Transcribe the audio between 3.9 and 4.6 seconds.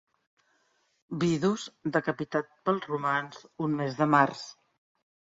de març.